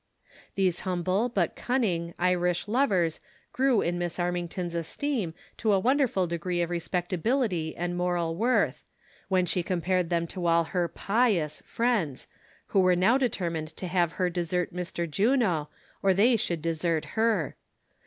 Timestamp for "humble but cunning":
0.79-2.15